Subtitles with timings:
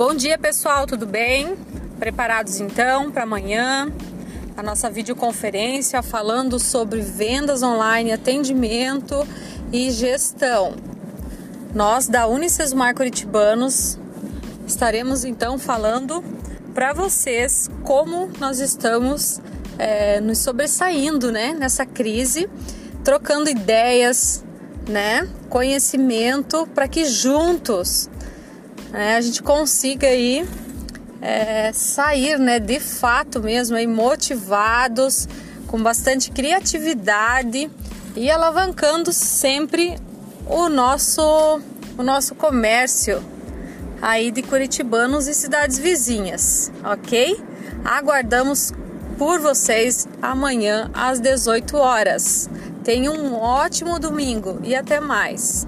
[0.00, 1.54] Bom dia, pessoal, tudo bem?
[1.98, 3.92] Preparados então para amanhã?
[4.56, 9.28] A nossa videoconferência falando sobre vendas online, atendimento
[9.70, 10.74] e gestão.
[11.74, 13.98] Nós da Unicesmar Curitibanos
[14.66, 16.24] estaremos então falando
[16.72, 19.38] para vocês como nós estamos
[19.78, 22.48] é, nos sobressaindo né, nessa crise,
[23.04, 24.42] trocando ideias,
[24.88, 28.08] né, conhecimento para que juntos
[28.92, 30.46] né, a gente consiga aí
[31.20, 35.28] é, sair, né, de fato mesmo, aí, motivados,
[35.66, 37.70] com bastante criatividade
[38.16, 39.96] e alavancando sempre
[40.46, 41.60] o nosso,
[41.96, 43.22] o nosso comércio
[44.02, 47.40] aí de Curitibanos e cidades vizinhas, ok?
[47.84, 48.72] Aguardamos
[49.18, 52.48] por vocês amanhã às 18 horas.
[52.82, 55.66] Tenham um ótimo domingo e até mais.